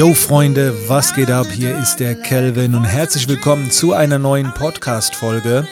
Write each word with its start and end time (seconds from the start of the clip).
Yo 0.00 0.14
Freunde, 0.14 0.74
was 0.88 1.12
geht 1.12 1.30
ab? 1.30 1.46
Hier 1.52 1.76
ist 1.76 1.96
der 2.00 2.14
Kelvin 2.14 2.74
und 2.74 2.84
herzlich 2.84 3.28
willkommen 3.28 3.70
zu 3.70 3.92
einer 3.92 4.18
neuen 4.18 4.50
Podcast-Folge. 4.54 5.68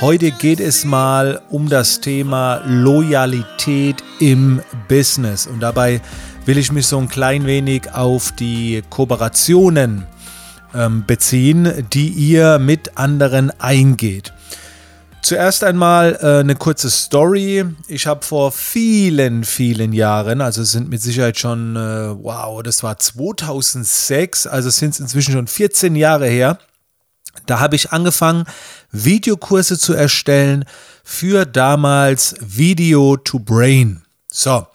Heute 0.00 0.30
geht 0.30 0.60
es 0.60 0.84
mal 0.84 1.42
um 1.50 1.68
das 1.68 1.98
Thema 1.98 2.62
Loyalität 2.64 3.96
im 4.20 4.62
Business 4.88 5.48
und 5.48 5.58
dabei 5.58 6.00
will 6.46 6.58
ich 6.58 6.70
mich 6.70 6.86
so 6.86 6.96
ein 6.96 7.08
klein 7.08 7.44
wenig 7.44 7.92
auf 7.92 8.30
die 8.30 8.84
Kooperationen 8.88 10.06
ähm, 10.76 11.02
beziehen, 11.04 11.84
die 11.92 12.06
ihr 12.06 12.60
mit 12.60 12.96
anderen 12.96 13.50
eingeht. 13.58 14.32
Zuerst 15.22 15.62
einmal 15.62 16.18
äh, 16.20 16.40
eine 16.40 16.56
kurze 16.56 16.90
Story. 16.90 17.64
Ich 17.86 18.08
habe 18.08 18.24
vor 18.24 18.50
vielen, 18.50 19.44
vielen 19.44 19.92
Jahren, 19.92 20.40
also 20.40 20.62
es 20.62 20.72
sind 20.72 20.90
mit 20.90 21.00
Sicherheit 21.00 21.38
schon, 21.38 21.76
äh, 21.76 22.10
wow, 22.22 22.60
das 22.60 22.82
war 22.82 22.98
2006, 22.98 24.48
also 24.48 24.68
sind 24.68 24.94
es 24.94 25.00
inzwischen 25.00 25.32
schon 25.32 25.46
14 25.46 25.94
Jahre 25.94 26.26
her. 26.26 26.58
Da 27.46 27.60
habe 27.60 27.76
ich 27.76 27.92
angefangen, 27.92 28.46
Videokurse 28.90 29.78
zu 29.78 29.94
erstellen 29.94 30.64
für 31.04 31.46
damals 31.46 32.34
Video 32.40 33.16
to 33.16 33.38
Brain. 33.38 34.02
So, 34.30 34.66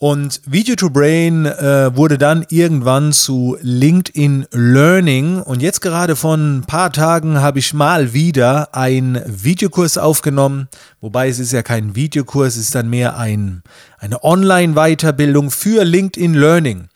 und 0.00 0.40
Video 0.46 0.76
to 0.76 0.90
Brain 0.90 1.44
äh, 1.44 1.94
wurde 1.96 2.18
dann 2.18 2.46
irgendwann 2.50 3.12
zu 3.12 3.56
LinkedIn 3.60 4.46
Learning. 4.52 5.42
Und 5.42 5.60
jetzt 5.60 5.80
gerade 5.80 6.14
von 6.14 6.58
ein 6.58 6.64
paar 6.64 6.92
Tagen 6.92 7.40
habe 7.40 7.58
ich 7.58 7.74
mal 7.74 8.12
wieder 8.12 8.76
einen 8.76 9.20
Videokurs 9.26 9.98
aufgenommen. 9.98 10.68
Wobei 11.00 11.28
es 11.28 11.40
ist 11.40 11.52
ja 11.52 11.64
kein 11.64 11.96
Videokurs, 11.96 12.54
es 12.54 12.66
ist 12.66 12.76
dann 12.76 12.88
mehr 12.88 13.18
ein, 13.18 13.64
eine 13.98 14.22
Online-Weiterbildung 14.22 15.50
für 15.50 15.82
LinkedIn 15.82 16.34
Learning. 16.34 16.88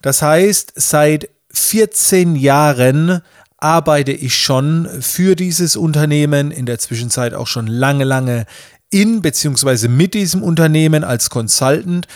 Das 0.00 0.20
heißt, 0.20 0.72
seit 0.74 1.28
14 1.52 2.34
Jahren 2.34 3.22
arbeite 3.58 4.10
ich 4.10 4.36
schon 4.36 4.88
für 5.00 5.36
dieses 5.36 5.76
Unternehmen, 5.76 6.50
in 6.50 6.66
der 6.66 6.80
Zwischenzeit 6.80 7.34
auch 7.34 7.46
schon 7.46 7.68
lange, 7.68 8.02
lange 8.02 8.46
in 8.92 9.22
bzw. 9.22 9.88
mit 9.88 10.14
diesem 10.14 10.42
Unternehmen 10.42 11.04
als 11.04 11.30
Consultant. 11.30 12.06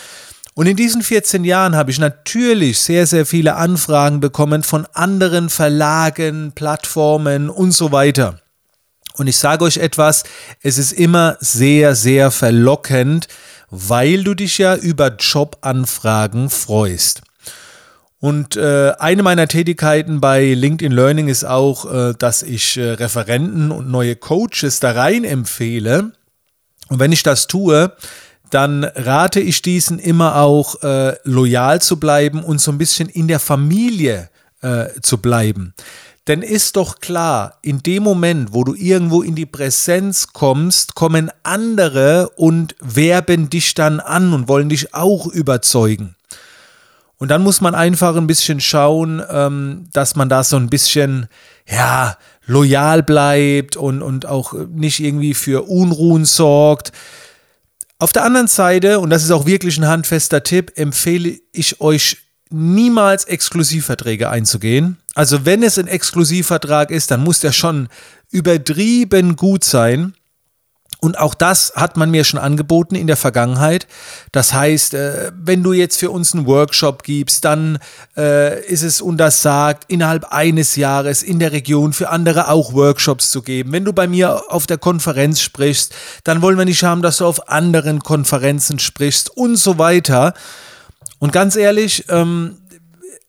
Und 0.53 0.65
in 0.65 0.75
diesen 0.75 1.03
14 1.03 1.43
Jahren 1.43 1.75
habe 1.75 1.91
ich 1.91 1.99
natürlich 1.99 2.79
sehr, 2.79 3.05
sehr 3.05 3.25
viele 3.25 3.55
Anfragen 3.55 4.19
bekommen 4.19 4.63
von 4.63 4.87
anderen 4.93 5.49
Verlagen, 5.49 6.53
Plattformen 6.55 7.49
und 7.49 7.71
so 7.71 7.91
weiter. 7.91 8.39
Und 9.17 9.27
ich 9.27 9.37
sage 9.37 9.65
euch 9.65 9.77
etwas, 9.77 10.23
es 10.61 10.77
ist 10.77 10.93
immer 10.93 11.37
sehr, 11.39 11.95
sehr 11.95 12.31
verlockend, 12.31 13.27
weil 13.69 14.23
du 14.23 14.33
dich 14.33 14.57
ja 14.57 14.75
über 14.75 15.15
Jobanfragen 15.15 16.49
freust. 16.49 17.21
Und 18.19 18.55
äh, 18.55 18.93
eine 18.97 19.21
meiner 19.21 19.47
Tätigkeiten 19.47 20.19
bei 20.19 20.53
LinkedIn 20.53 20.91
Learning 20.91 21.27
ist 21.27 21.43
auch, 21.43 21.91
äh, 21.91 22.13
dass 22.17 22.41
ich 22.41 22.77
äh, 22.77 22.93
Referenten 22.93 23.71
und 23.71 23.91
neue 23.91 24.15
Coaches 24.15 24.79
da 24.79 24.91
rein 24.91 25.23
empfehle. 25.23 26.13
Und 26.89 26.99
wenn 26.99 27.11
ich 27.11 27.23
das 27.23 27.47
tue, 27.47 27.91
dann 28.49 28.83
rate 28.83 29.39
ich 29.39 29.61
diesen 29.61 29.99
immer 29.99 30.37
auch 30.37 30.81
äh, 30.83 31.15
loyal 31.23 31.81
zu 31.81 31.99
bleiben 31.99 32.43
und 32.43 32.61
so 32.61 32.71
ein 32.71 32.77
bisschen 32.77 33.09
in 33.09 33.27
der 33.27 33.39
Familie 33.39 34.29
äh, 34.61 34.87
zu 35.01 35.17
bleiben. 35.17 35.73
Denn 36.27 36.41
ist 36.41 36.75
doch 36.75 36.99
klar, 36.99 37.57
in 37.61 37.81
dem 37.83 38.03
Moment, 38.03 38.53
wo 38.53 38.65
du 38.65 38.75
irgendwo 38.75 39.21
in 39.21 39.35
die 39.35 39.45
Präsenz 39.45 40.33
kommst, 40.33 40.93
kommen 40.93 41.31
andere 41.43 42.29
und 42.35 42.75
werben 42.81 43.49
dich 43.49 43.73
dann 43.75 44.01
an 44.01 44.33
und 44.33 44.49
wollen 44.49 44.67
dich 44.67 44.93
auch 44.93 45.27
überzeugen. 45.27 46.15
Und 47.17 47.29
dann 47.29 47.41
muss 47.41 47.61
man 47.61 47.75
einfach 47.75 48.15
ein 48.15 48.27
bisschen 48.27 48.59
schauen, 48.59 49.23
ähm, 49.29 49.85
dass 49.93 50.15
man 50.15 50.29
da 50.29 50.43
so 50.43 50.57
ein 50.57 50.69
bisschen, 50.69 51.27
ja, 51.65 52.17
loyal 52.47 53.03
bleibt 53.03 53.75
und, 53.77 54.01
und 54.01 54.25
auch 54.25 54.53
nicht 54.53 54.99
irgendwie 54.99 55.33
für 55.33 55.67
Unruhen 55.67 56.25
sorgt. 56.25 56.91
Auf 57.99 58.13
der 58.13 58.23
anderen 58.23 58.47
Seite, 58.47 58.99
und 58.99 59.09
das 59.09 59.23
ist 59.23 59.31
auch 59.31 59.45
wirklich 59.45 59.77
ein 59.77 59.87
handfester 59.87 60.43
Tipp, 60.43 60.71
empfehle 60.75 61.39
ich 61.51 61.81
euch 61.81 62.17
niemals 62.49 63.25
Exklusivverträge 63.25 64.29
einzugehen. 64.29 64.97
Also 65.13 65.45
wenn 65.45 65.63
es 65.63 65.77
ein 65.77 65.87
Exklusivvertrag 65.87 66.91
ist, 66.91 67.11
dann 67.11 67.23
muss 67.23 67.39
der 67.39 67.51
schon 67.51 67.89
übertrieben 68.31 69.35
gut 69.35 69.63
sein. 69.63 70.13
Und 70.99 71.19
auch 71.19 71.35
das 71.35 71.73
hat 71.75 71.95
man 71.95 72.09
mir 72.09 72.23
schon 72.23 72.39
angeboten 72.39 72.95
in 72.95 73.05
der 73.05 73.17
Vergangenheit. 73.17 73.85
Das 74.31 74.53
heißt, 74.53 74.95
äh, 74.95 75.31
wenn 75.39 75.61
du 75.61 75.71
jetzt 75.71 75.97
für 75.97 76.09
uns 76.09 76.33
einen 76.33 76.47
Workshop 76.47 77.03
gibst, 77.03 77.45
dann 77.45 77.77
äh, 78.15 78.65
ist 78.65 78.81
es 78.81 78.99
untersagt, 78.99 79.85
innerhalb 79.89 80.31
eines 80.31 80.75
Jahres 80.75 81.21
in 81.21 81.37
der 81.37 81.51
Region 81.51 81.93
für 81.93 82.09
andere 82.09 82.49
auch 82.49 82.73
Workshops 82.73 83.29
zu 83.29 83.43
geben. 83.43 83.73
Wenn 83.73 83.85
du 83.85 83.93
bei 83.93 84.07
mir 84.07 84.51
auf 84.51 84.65
der 84.65 84.79
Konferenz 84.79 85.39
sprichst, 85.39 85.93
dann 86.23 86.41
wollen 86.41 86.57
wir 86.57 86.65
nicht 86.65 86.83
haben, 86.83 87.03
dass 87.03 87.17
du 87.17 87.27
auf 87.27 87.47
anderen 87.47 87.99
Konferenzen 87.99 88.79
sprichst 88.79 89.29
und 89.37 89.57
so 89.57 89.77
weiter. 89.77 90.33
Und 91.19 91.31
ganz 91.31 91.55
ehrlich, 91.55 92.05
ähm, 92.09 92.57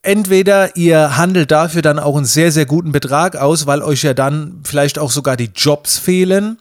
entweder 0.00 0.74
ihr 0.74 1.18
handelt 1.18 1.50
dafür 1.50 1.82
dann 1.82 1.98
auch 1.98 2.16
einen 2.16 2.24
sehr, 2.24 2.50
sehr 2.50 2.64
guten 2.64 2.92
Betrag 2.92 3.36
aus, 3.36 3.66
weil 3.66 3.82
euch 3.82 4.04
ja 4.04 4.14
dann 4.14 4.62
vielleicht 4.64 4.98
auch 4.98 5.10
sogar 5.10 5.36
die 5.36 5.50
Jobs 5.54 5.98
fehlen 5.98 6.56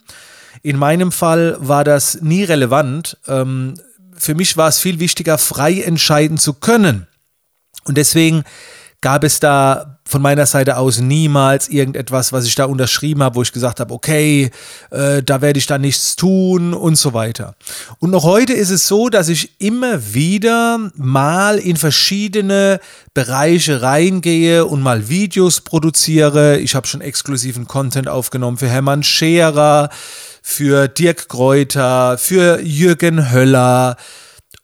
in 0.68 0.76
meinem 0.78 1.14
Fall 1.14 1.56
war 1.60 1.86
das 1.86 2.22
nie 2.22 2.44
relevant. 2.44 3.18
Ähm, 3.26 3.76
für 4.18 4.36
mich 4.36 4.58
war 4.58 4.68
es 4.68 4.80
viel 4.80 5.00
wichtiger, 5.00 5.38
frei 5.38 5.80
entscheiden 5.80 6.38
zu 6.38 6.56
können. 6.56 7.08
Und 7.86 7.96
deswegen 7.96 8.44
gab 9.00 9.24
es 9.24 9.40
da 9.40 10.00
von 10.04 10.22
meiner 10.22 10.46
Seite 10.46 10.76
aus 10.76 11.00
niemals 11.00 11.70
irgendetwas, 11.70 12.34
was 12.34 12.46
ich 12.46 12.56
da 12.56 12.66
unterschrieben 12.66 13.24
habe, 13.24 13.36
wo 13.36 13.44
ich 13.44 13.54
gesagt 13.54 13.80
habe, 13.80 13.94
okay, 13.94 14.52
äh, 14.92 15.24
da 15.24 15.42
werde 15.42 15.58
ich 15.58 15.68
da 15.68 15.78
nichts 15.78 16.18
tun 16.18 16.74
und 16.74 16.98
so 16.98 17.14
weiter. 17.14 17.56
Und 18.00 18.12
noch 18.12 18.24
heute 18.24 18.52
ist 18.52 18.70
es 18.70 18.88
so, 18.88 19.08
dass 19.08 19.30
ich 19.30 19.62
immer 19.62 20.14
wieder 20.14 20.92
mal 20.96 21.60
in 21.60 21.78
verschiedene 21.78 22.82
Bereiche 23.14 23.82
reingehe 23.82 24.66
und 24.66 24.82
mal 24.82 25.08
Videos 25.08 25.62
produziere. 25.62 26.60
Ich 26.60 26.76
habe 26.76 26.88
schon 26.88 27.00
exklusiven 27.00 27.68
Content 27.68 28.10
aufgenommen 28.10 28.58
für 28.58 28.68
Hermann 28.68 29.04
Scherer, 29.04 29.90
für 30.50 30.88
Dirk 30.88 31.28
Kräuter, 31.28 32.18
für 32.18 32.62
Jürgen 32.62 33.32
Höller. 33.32 33.98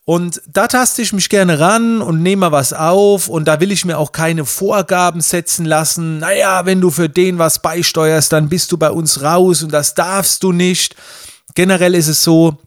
Und 0.05 0.41
da 0.47 0.67
taste 0.67 1.01
ich 1.01 1.11
mich 1.11 1.27
gerne 1.27 1.59
ran 1.59 2.01
und 2.01 2.23
nehme 2.23 2.39
mal 2.39 2.51
was 2.53 2.71
auf 2.71 3.27
und 3.27 3.49
da 3.49 3.59
will 3.59 3.69
ich 3.69 3.83
mir 3.83 3.97
auch 3.97 4.13
keine 4.13 4.45
Vorgaben 4.45 5.19
setzen 5.19 5.65
lassen. 5.65 6.19
Naja, 6.19 6.65
wenn 6.65 6.79
du 6.79 6.89
für 6.89 7.09
den 7.09 7.37
was 7.37 7.61
beisteuerst, 7.61 8.31
dann 8.31 8.47
bist 8.47 8.71
du 8.71 8.77
bei 8.77 8.91
uns 8.91 9.21
raus 9.21 9.61
und 9.61 9.73
das 9.73 9.93
darfst 9.93 10.41
du 10.43 10.53
nicht. 10.53 10.95
Generell 11.53 11.95
ist 11.95 12.07
es 12.07 12.23
so, 12.23 12.57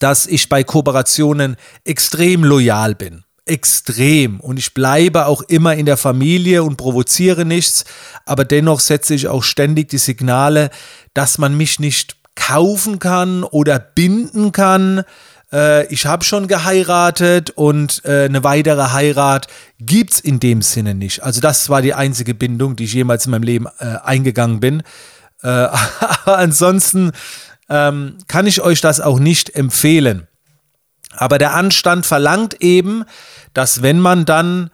dass 0.00 0.26
ich 0.26 0.48
bei 0.48 0.64
Kooperationen 0.64 1.56
extrem 1.84 2.42
loyal 2.42 2.96
bin. 2.96 3.22
Extrem. 3.46 4.40
Und 4.40 4.58
ich 4.58 4.74
bleibe 4.74 5.26
auch 5.26 5.42
immer 5.42 5.76
in 5.76 5.86
der 5.86 5.96
Familie 5.96 6.64
und 6.64 6.76
provoziere 6.76 7.44
nichts. 7.44 7.84
Aber 8.26 8.44
dennoch 8.44 8.80
setze 8.80 9.14
ich 9.14 9.28
auch 9.28 9.44
ständig 9.44 9.90
die 9.90 9.98
Signale, 9.98 10.70
dass 11.14 11.38
man 11.38 11.56
mich 11.56 11.78
nicht 11.78 12.16
kaufen 12.34 12.98
kann 12.98 13.44
oder 13.44 13.78
binden 13.78 14.52
kann. 14.52 15.04
Äh, 15.52 15.86
ich 15.92 16.06
habe 16.06 16.24
schon 16.24 16.48
geheiratet 16.48 17.50
und 17.50 18.02
äh, 18.04 18.24
eine 18.24 18.42
weitere 18.44 18.92
Heirat 18.92 19.48
gibt 19.78 20.14
es 20.14 20.20
in 20.20 20.40
dem 20.40 20.62
Sinne 20.62 20.94
nicht. 20.94 21.22
Also 21.22 21.40
das 21.40 21.68
war 21.68 21.82
die 21.82 21.94
einzige 21.94 22.34
Bindung, 22.34 22.76
die 22.76 22.84
ich 22.84 22.94
jemals 22.94 23.26
in 23.26 23.32
meinem 23.32 23.42
Leben 23.42 23.66
äh, 23.78 23.96
eingegangen 24.02 24.60
bin. 24.60 24.82
Äh, 25.42 25.48
aber 26.24 26.38
ansonsten 26.38 27.12
ähm, 27.68 28.18
kann 28.28 28.46
ich 28.46 28.60
euch 28.60 28.80
das 28.80 29.00
auch 29.00 29.18
nicht 29.18 29.54
empfehlen. 29.54 30.26
Aber 31.14 31.38
der 31.38 31.54
Anstand 31.54 32.06
verlangt 32.06 32.56
eben, 32.60 33.04
dass 33.52 33.82
wenn 33.82 34.00
man 34.00 34.24
dann 34.24 34.70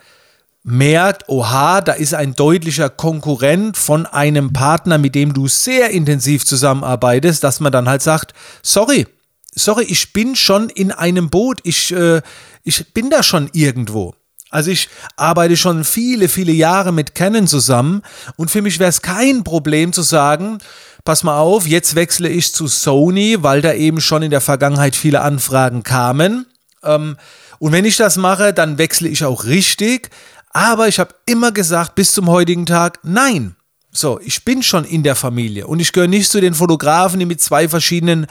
merkt, 0.65 1.29
oha, 1.29 1.81
da 1.81 1.93
ist 1.93 2.15
ein 2.15 2.35
deutlicher 2.35 2.91
Konkurrent 2.91 3.77
von 3.77 4.07
einem 4.07 4.53
Partner, 4.53 4.99
mit 4.99 5.15
dem 5.15 5.33
du 5.33 5.49
sehr 5.49 5.91
intensiv 5.91 6.45
zusammenarbeitest, 6.45 7.43
dass 7.43 7.61
man 7.61 7.73
dann 7.73 7.89
halt 7.89 8.03
sagt, 8.03 8.35
sorry, 8.63 9.07
sorry, 9.55 9.85
ich 9.85 10.13
bin 10.13 10.37
schon 10.37 10.69
in 10.69 10.93
einem 10.93 11.31
Boot, 11.31 11.61
ich, 11.65 11.93
äh, 11.93 12.21
ich 12.65 12.93
bin 12.93 13.11
da 13.11 13.23
schon 13.23 13.49
irgendwo. 13.53 14.15
Also 14.51 14.71
ich 14.71 14.89
arbeite 15.17 15.57
schon 15.57 15.85
viele, 15.85 16.29
viele 16.29 16.53
Jahre 16.53 16.93
mit 16.93 17.15
Canon 17.15 17.47
zusammen 17.47 18.03
und 18.37 18.51
für 18.51 18.63
mich 18.63 18.79
wäre 18.79 18.89
es 18.89 19.03
kein 19.03 19.45
Problem 19.45 19.93
zu 19.93 20.03
sagen, 20.03 20.59
pass 21.05 21.23
mal 21.23 21.39
auf, 21.39 21.67
jetzt 21.67 21.95
wechsle 21.95 22.29
ich 22.29 22.55
zu 22.55 22.67
Sony, 22.67 23.37
weil 23.41 23.61
da 23.61 23.75
eben 23.75 24.01
schon 24.01 24.23
in 24.23 24.31
der 24.31 24.41
Vergangenheit 24.41 24.97
viele 24.97 25.21
Anfragen 25.21 25.83
kamen. 25.83 26.47
Ähm, 26.83 27.17
und 27.59 27.73
wenn 27.73 27.85
ich 27.85 27.97
das 27.97 28.17
mache, 28.17 28.53
dann 28.53 28.79
wechsle 28.79 29.09
ich 29.09 29.25
auch 29.25 29.45
richtig. 29.45 30.11
Aber 30.59 30.89
ich 30.89 30.99
habe 30.99 31.15
immer 31.25 31.53
gesagt, 31.53 31.95
bis 31.95 32.11
zum 32.11 32.29
heutigen 32.29 32.67
Tag, 32.67 32.99
nein. 33.05 33.55
So, 33.93 34.19
ich 34.21 34.45
bin 34.45 34.65
schon 34.65 34.85
in 34.85 35.05
der 35.05 35.15
Familie 35.15 35.69
und 35.69 35.79
ich 35.79 35.93
gehöre 35.93 36.09
nicht 36.09 36.29
zu 36.29 36.41
den 36.41 36.53
Fotografen, 36.53 37.21
die 37.21 37.27
mit 37.27 37.41
zwei 37.41 37.69
verschiedenen 37.69 38.27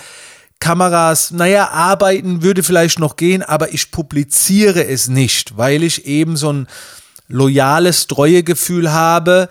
Kameras, 0.59 1.31
naja, 1.31 1.69
arbeiten 1.69 2.43
würde 2.43 2.63
vielleicht 2.63 2.99
noch 2.99 3.15
gehen, 3.15 3.43
aber 3.43 3.73
ich 3.73 3.91
publiziere 3.91 4.85
es 4.85 5.07
nicht, 5.07 5.55
weil 5.55 5.83
ich 5.83 6.05
eben 6.05 6.35
so 6.35 6.51
ein, 6.51 6.67
loyales 7.29 8.07
Treuegefühl 8.07 8.91
habe 8.91 9.47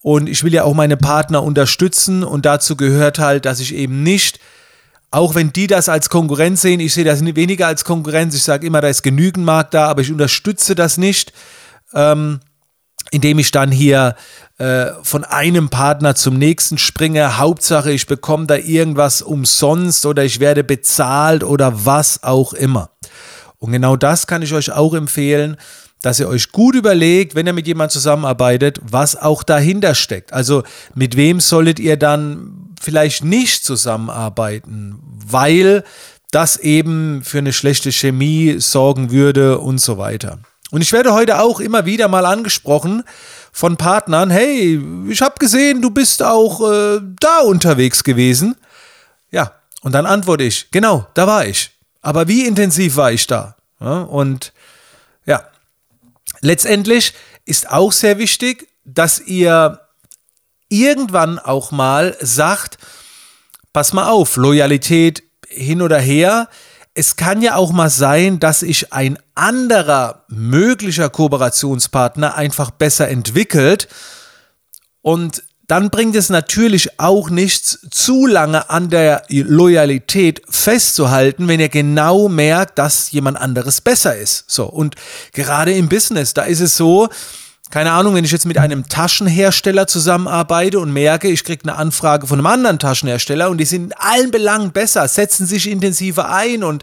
und 0.00 0.28
ich 0.28 0.44
will 0.44 0.54
ja 0.54 0.62
auch 0.62 0.74
meine 0.74 0.96
Partner 0.96 1.42
unterstützen 1.42 2.22
und 2.22 2.46
dazu 2.46 2.76
gehört 2.76 3.18
halt, 3.18 3.44
dass 3.44 3.58
ich 3.58 3.74
eben 3.74 4.04
nicht, 4.04 4.38
auch 5.10 5.34
wenn 5.34 5.52
die 5.52 5.66
das 5.66 5.88
als 5.88 6.10
Konkurrenz 6.10 6.62
sehen, 6.62 6.78
ich 6.78 6.94
sehe 6.94 7.04
das 7.04 7.24
weniger 7.24 7.66
als 7.66 7.84
Konkurrenz, 7.84 8.36
ich 8.36 8.44
sage 8.44 8.68
immer, 8.68 8.80
da 8.80 8.86
ist 8.86 9.02
genügend 9.02 9.44
Markt 9.44 9.74
da, 9.74 9.88
aber 9.88 10.02
ich 10.02 10.12
unterstütze 10.12 10.76
das 10.76 10.96
nicht, 10.96 11.32
ähm, 11.94 12.40
indem 13.10 13.38
ich 13.38 13.50
dann 13.50 13.72
hier 13.72 14.14
äh, 14.58 14.86
von 15.02 15.24
einem 15.24 15.68
Partner 15.68 16.14
zum 16.14 16.38
nächsten 16.38 16.78
springe. 16.78 17.38
Hauptsache, 17.38 17.90
ich 17.90 18.06
bekomme 18.06 18.46
da 18.46 18.56
irgendwas 18.56 19.22
umsonst 19.22 20.06
oder 20.06 20.24
ich 20.24 20.40
werde 20.40 20.64
bezahlt 20.64 21.42
oder 21.42 21.86
was 21.86 22.22
auch 22.22 22.52
immer. 22.52 22.90
Und 23.58 23.72
genau 23.72 23.96
das 23.96 24.26
kann 24.26 24.42
ich 24.42 24.54
euch 24.54 24.72
auch 24.72 24.94
empfehlen 24.94 25.56
dass 26.02 26.18
ihr 26.18 26.28
euch 26.28 26.52
gut 26.52 26.74
überlegt, 26.74 27.34
wenn 27.34 27.46
ihr 27.46 27.52
mit 27.52 27.66
jemandem 27.66 27.92
zusammenarbeitet, 27.92 28.80
was 28.82 29.16
auch 29.16 29.42
dahinter 29.42 29.94
steckt. 29.94 30.32
Also 30.32 30.62
mit 30.94 31.16
wem 31.16 31.40
solltet 31.40 31.78
ihr 31.78 31.96
dann 31.96 32.74
vielleicht 32.80 33.24
nicht 33.24 33.64
zusammenarbeiten, 33.64 34.98
weil 35.26 35.84
das 36.30 36.56
eben 36.56 37.22
für 37.22 37.38
eine 37.38 37.52
schlechte 37.52 37.92
Chemie 37.92 38.56
sorgen 38.60 39.10
würde 39.10 39.58
und 39.58 39.78
so 39.78 39.98
weiter. 39.98 40.38
Und 40.70 40.82
ich 40.82 40.92
werde 40.92 41.12
heute 41.12 41.40
auch 41.40 41.60
immer 41.60 41.84
wieder 41.84 42.08
mal 42.08 42.26
angesprochen 42.26 43.02
von 43.52 43.76
Partnern, 43.76 44.30
hey, 44.30 44.80
ich 45.08 45.22
habe 45.22 45.34
gesehen, 45.38 45.82
du 45.82 45.90
bist 45.90 46.22
auch 46.22 46.60
äh, 46.70 47.00
da 47.20 47.40
unterwegs 47.40 48.04
gewesen. 48.04 48.56
Ja, 49.30 49.52
und 49.82 49.92
dann 49.92 50.06
antworte 50.06 50.44
ich, 50.44 50.70
genau, 50.70 51.06
da 51.14 51.26
war 51.26 51.46
ich. 51.46 51.70
Aber 52.02 52.28
wie 52.28 52.46
intensiv 52.46 52.96
war 52.96 53.12
ich 53.12 53.26
da? 53.26 53.56
Ja, 53.80 54.02
und 54.02 54.52
ja, 55.26 55.44
Letztendlich 56.40 57.14
ist 57.44 57.70
auch 57.70 57.92
sehr 57.92 58.18
wichtig, 58.18 58.68
dass 58.84 59.20
ihr 59.20 59.80
irgendwann 60.68 61.38
auch 61.38 61.70
mal 61.70 62.16
sagt, 62.20 62.78
pass 63.72 63.92
mal 63.92 64.08
auf, 64.08 64.36
Loyalität 64.36 65.22
hin 65.48 65.82
oder 65.82 65.98
her. 65.98 66.48
Es 66.94 67.16
kann 67.16 67.40
ja 67.40 67.54
auch 67.54 67.72
mal 67.72 67.90
sein, 67.90 68.40
dass 68.40 68.60
sich 68.60 68.92
ein 68.92 69.18
anderer 69.34 70.24
möglicher 70.28 71.08
Kooperationspartner 71.08 72.34
einfach 72.34 72.70
besser 72.70 73.08
entwickelt 73.08 73.88
und 75.02 75.42
dann 75.70 75.90
bringt 75.90 76.16
es 76.16 76.30
natürlich 76.30 76.98
auch 76.98 77.30
nichts, 77.30 77.78
zu 77.92 78.26
lange 78.26 78.70
an 78.70 78.90
der 78.90 79.22
Loyalität 79.28 80.42
festzuhalten, 80.48 81.46
wenn 81.46 81.60
ihr 81.60 81.68
genau 81.68 82.28
merkt, 82.28 82.76
dass 82.80 83.12
jemand 83.12 83.36
anderes 83.40 83.80
besser 83.80 84.16
ist. 84.16 84.50
So, 84.50 84.64
und 84.66 84.96
gerade 85.32 85.72
im 85.72 85.88
Business, 85.88 86.34
da 86.34 86.42
ist 86.42 86.58
es 86.58 86.76
so, 86.76 87.08
keine 87.70 87.92
Ahnung, 87.92 88.14
wenn 88.14 88.24
ich 88.24 88.32
jetzt 88.32 88.46
mit 88.46 88.58
einem 88.58 88.88
Taschenhersteller 88.88 89.86
zusammenarbeite 89.86 90.80
und 90.80 90.92
merke, 90.92 91.28
ich 91.28 91.44
kriege 91.44 91.62
eine 91.62 91.76
Anfrage 91.76 92.26
von 92.26 92.38
einem 92.38 92.46
anderen 92.46 92.78
Taschenhersteller 92.78 93.48
und 93.48 93.58
die 93.58 93.64
sind 93.64 93.84
in 93.84 93.92
allen 93.92 94.30
Belangen 94.30 94.72
besser, 94.72 95.06
setzen 95.06 95.46
sich 95.46 95.70
intensiver 95.70 96.32
ein 96.32 96.64
und 96.64 96.82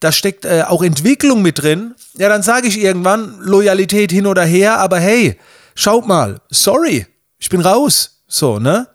da 0.00 0.12
steckt 0.12 0.44
äh, 0.44 0.64
auch 0.66 0.82
Entwicklung 0.82 1.42
mit 1.42 1.62
drin, 1.62 1.94
ja, 2.14 2.28
dann 2.28 2.42
sage 2.42 2.68
ich 2.68 2.80
irgendwann 2.80 3.38
Loyalität 3.40 4.12
hin 4.12 4.26
oder 4.26 4.44
her, 4.44 4.78
aber 4.78 5.00
hey, 5.00 5.38
schaut 5.74 6.06
mal, 6.06 6.40
sorry, 6.50 7.06
ich 7.38 7.48
bin 7.48 7.60
raus. 7.60 8.22
So, 8.28 8.58
ne? 8.58 8.86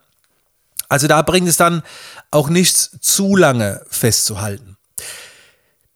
Also 0.88 1.08
da 1.08 1.22
bringt 1.24 1.48
es 1.48 1.58
dann 1.58 1.82
auch 2.30 2.50
nichts 2.50 2.98
zu 3.02 3.36
lange 3.36 3.82
festzuhalten. 3.90 4.73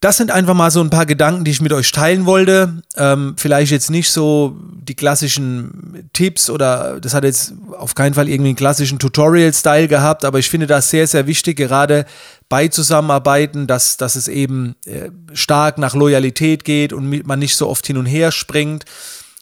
Das 0.00 0.16
sind 0.16 0.30
einfach 0.30 0.54
mal 0.54 0.70
so 0.70 0.80
ein 0.80 0.90
paar 0.90 1.06
Gedanken, 1.06 1.42
die 1.42 1.50
ich 1.50 1.60
mit 1.60 1.72
euch 1.72 1.90
teilen 1.90 2.24
wollte. 2.24 2.82
Ähm, 2.96 3.34
vielleicht 3.36 3.72
jetzt 3.72 3.90
nicht 3.90 4.12
so 4.12 4.56
die 4.60 4.94
klassischen 4.94 6.08
Tipps 6.12 6.50
oder 6.50 7.00
das 7.00 7.14
hat 7.14 7.24
jetzt 7.24 7.52
auf 7.76 7.96
keinen 7.96 8.14
Fall 8.14 8.28
irgendwie 8.28 8.50
einen 8.50 8.56
klassischen 8.56 9.00
Tutorial-Style 9.00 9.88
gehabt, 9.88 10.24
aber 10.24 10.38
ich 10.38 10.48
finde 10.48 10.68
das 10.68 10.90
sehr, 10.90 11.08
sehr 11.08 11.26
wichtig, 11.26 11.56
gerade 11.56 12.06
bei 12.48 12.68
Zusammenarbeiten, 12.68 13.66
dass, 13.66 13.96
dass 13.96 14.14
es 14.14 14.28
eben 14.28 14.76
äh, 14.86 15.10
stark 15.32 15.78
nach 15.78 15.94
Loyalität 15.94 16.64
geht 16.64 16.92
und 16.92 17.26
man 17.26 17.40
nicht 17.40 17.56
so 17.56 17.68
oft 17.68 17.84
hin 17.84 17.96
und 17.96 18.06
her 18.06 18.30
springt 18.30 18.84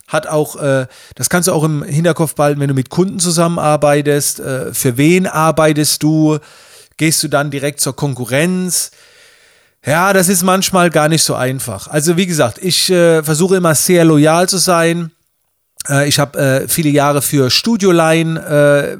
hat 0.09 0.27
auch, 0.29 0.57
äh, 0.57 0.87
das 1.17 1.29
kannst 1.29 1.49
du 1.49 1.53
auch 1.53 1.65
im 1.65 1.83
Hinterkopf 1.83 2.35
behalten, 2.37 2.61
wenn 2.61 2.69
du 2.69 2.75
mit 2.75 2.91
Kunden 2.91 3.19
zusammenarbeitest. 3.19 4.41
Äh, 4.41 4.73
für 4.73 4.97
wen 4.97 5.27
arbeitest 5.27 6.03
du? 6.03 6.39
Gehst 6.97 7.23
du 7.23 7.29
dann 7.29 7.51
direkt 7.51 7.81
zur 7.81 7.97
Konkurrenz? 7.97 8.93
Ja, 9.87 10.13
das 10.13 10.29
ist 10.29 10.43
manchmal 10.43 10.91
gar 10.91 11.09
nicht 11.09 11.23
so 11.23 11.35
einfach. 11.35 11.89
Also 11.89 12.17
wie 12.17 12.27
gesagt, 12.27 12.59
ich 12.61 12.91
äh, 12.91 13.23
versuche 13.23 13.57
immer 13.57 13.75
sehr 13.75 14.05
loyal 14.05 14.49
zu 14.49 14.59
sein. 14.59 15.13
Äh, 15.89 16.09
ich 16.09 16.19
habe 16.19 16.39
äh, 16.39 16.69
viele 16.69 16.91
Jahre 16.91 17.23
für 17.23 17.51
Studioline 17.51 18.41
äh, 18.41 18.99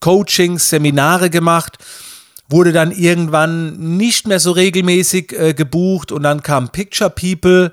Coachings, 0.00 0.68
Seminare 0.68 1.30
gemacht 1.30 1.78
wurde 2.48 2.72
dann 2.72 2.92
irgendwann 2.92 3.96
nicht 3.96 4.26
mehr 4.26 4.38
so 4.38 4.52
regelmäßig 4.52 5.32
äh, 5.32 5.54
gebucht 5.54 6.12
und 6.12 6.22
dann 6.22 6.42
kam 6.42 6.68
Picture 6.68 7.10
People, 7.10 7.72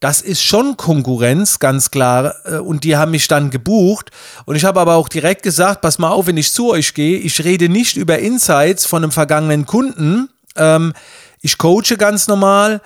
das 0.00 0.20
ist 0.20 0.42
schon 0.42 0.76
Konkurrenz, 0.76 1.58
ganz 1.58 1.90
klar. 1.90 2.34
Äh, 2.44 2.58
und 2.58 2.84
die 2.84 2.96
haben 2.96 3.10
mich 3.12 3.26
dann 3.28 3.50
gebucht. 3.50 4.10
Und 4.44 4.54
ich 4.56 4.64
habe 4.64 4.80
aber 4.80 4.94
auch 4.94 5.08
direkt 5.08 5.42
gesagt, 5.42 5.80
pass 5.80 5.98
mal 5.98 6.10
auf, 6.10 6.26
wenn 6.26 6.36
ich 6.36 6.52
zu 6.52 6.70
euch 6.70 6.94
gehe, 6.94 7.18
ich 7.18 7.42
rede 7.44 7.68
nicht 7.68 7.96
über 7.96 8.18
Insights 8.18 8.86
von 8.86 9.02
einem 9.02 9.12
vergangenen 9.12 9.66
Kunden. 9.66 10.28
Ähm, 10.56 10.92
ich 11.40 11.58
coache 11.58 11.96
ganz 11.96 12.28
normal. 12.28 12.80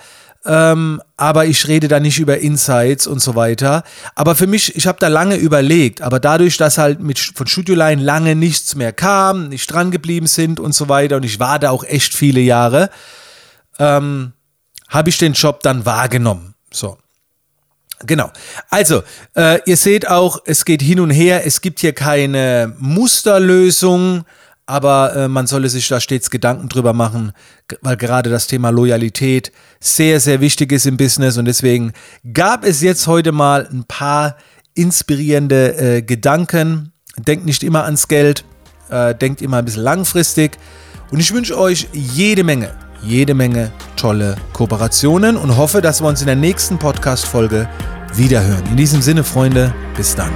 Ähm, 0.45 1.01
aber 1.15 1.45
ich 1.45 1.69
rede 1.69 1.87
da 1.87 2.01
nicht 2.01 2.19
über 2.19 2.39
Insights 2.39 3.07
und 3.07 3.21
so 3.21 3.35
weiter. 3.35 3.83
Aber 4.13 4.35
für 4.35 4.47
mich, 4.47 4.75
ich 4.75 4.87
habe 4.87 4.99
da 4.99 5.07
lange 5.07 5.37
überlegt, 5.37 6.01
aber 6.01 6.19
dadurch, 6.19 6.57
dass 6.57 6.77
halt 6.77 6.99
mit, 6.99 7.17
von 7.17 7.47
Studioline 7.47 8.01
lange 8.01 8.35
nichts 8.35 8.75
mehr 8.75 8.91
kam, 8.91 9.47
nicht 9.47 9.71
dran 9.71 9.89
geblieben 9.89 10.27
sind 10.27 10.59
und 10.59 10.75
so 10.75 10.89
weiter, 10.89 11.15
und 11.15 11.23
ich 11.23 11.39
war 11.39 11.59
da 11.59 11.69
auch 11.69 11.85
echt 11.85 12.13
viele 12.13 12.41
Jahre, 12.41 12.89
ähm, 13.79 14.33
habe 14.89 15.09
ich 15.09 15.17
den 15.17 15.31
Job 15.31 15.61
dann 15.63 15.85
wahrgenommen. 15.85 16.55
So. 16.71 16.97
Genau. 18.05 18.29
Also, 18.69 19.03
äh, 19.35 19.59
ihr 19.65 19.77
seht 19.77 20.09
auch, 20.09 20.39
es 20.45 20.65
geht 20.65 20.81
hin 20.81 20.99
und 20.99 21.09
her. 21.09 21.45
Es 21.45 21.61
gibt 21.61 21.79
hier 21.79 21.93
keine 21.93 22.75
Musterlösung, 22.79 24.25
aber 24.65 25.15
äh, 25.15 25.27
man 25.27 25.47
solle 25.47 25.69
sich 25.69 25.87
da 25.87 25.99
stets 25.99 26.29
Gedanken 26.29 26.69
drüber 26.69 26.93
machen, 26.93 27.33
weil 27.81 27.97
gerade 27.97 28.29
das 28.29 28.47
Thema 28.47 28.69
Loyalität 28.69 29.51
sehr, 29.79 30.19
sehr 30.19 30.41
wichtig 30.41 30.71
ist 30.71 30.85
im 30.85 30.97
Business 30.97 31.37
und 31.37 31.45
deswegen 31.45 31.93
gab 32.33 32.65
es 32.65 32.81
jetzt 32.81 33.07
heute 33.07 33.31
mal 33.31 33.67
ein 33.71 33.83
paar 33.85 34.37
inspirierende 34.73 35.77
äh, 35.77 36.01
Gedanken. 36.01 36.93
Denkt 37.17 37.45
nicht 37.45 37.63
immer 37.63 37.83
ans 37.83 38.07
Geld, 38.07 38.45
äh, 38.89 39.13
denkt 39.13 39.41
immer 39.41 39.57
ein 39.57 39.65
bisschen 39.65 39.83
langfristig 39.83 40.57
und 41.11 41.19
ich 41.19 41.33
wünsche 41.33 41.57
euch 41.57 41.87
jede 41.93 42.43
Menge 42.43 42.71
jede 43.05 43.33
Menge 43.33 43.71
tolle 43.95 44.35
Kooperationen 44.53 45.37
und 45.37 45.57
hoffe, 45.57 45.81
dass 45.81 46.01
wir 46.01 46.07
uns 46.07 46.21
in 46.21 46.27
der 46.27 46.35
nächsten 46.35 46.77
Podcast-Folge 46.79 47.67
wiederhören. 48.15 48.65
In 48.67 48.77
diesem 48.77 49.01
Sinne, 49.01 49.23
Freunde, 49.23 49.73
bis 49.95 50.15
dann. 50.15 50.31